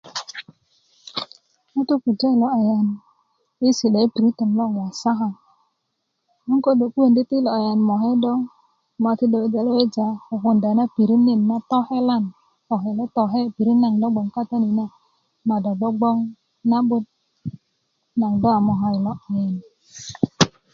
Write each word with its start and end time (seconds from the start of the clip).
ŋutu 1.73 1.93
pujö 2.03 2.27
i 2.33 2.37
lo 2.41 2.47
ayan 2.57 2.87
i 3.65 3.67
si'da 3.77 3.99
i 4.05 4.11
pirit 4.13 4.37
loŋ 4.57 4.71
wasaka 4.81 5.27
'boŋ 6.43 6.59
kodo 6.65 6.85
'buön 6.89 7.11
di 7.15 7.21
ti 7.29 7.35
ilo 7.39 7.51
ayan 7.59 7.79
moke 7.87 8.11
do 8.23 8.31
ti 9.19 9.25
do 9.31 9.37
wejae 9.41 9.69
weja 9.75 10.07
tetenda 10.27 10.69
na 10.77 10.83
pirit 10.95 11.21
net 11.25 11.41
na 11.49 11.57
tokelan 11.69 12.23
tokele' 12.67 13.11
toke' 13.15 13.51
pirit 13.55 13.77
naŋ 13.81 13.93
do 14.01 14.07
bgoŋ 14.13 14.27
kata 14.35 14.55
ni 14.59 14.69
na 14.77 14.85
ma 15.47 15.55
do 15.63 15.71
bgoŋ 15.79 15.93
bgoŋ 15.99 16.17
na'but 16.69 17.03
do 18.41 18.47
a 18.57 18.59
moka 18.67 18.87
ilo 18.97 19.13
ayan 19.33 19.55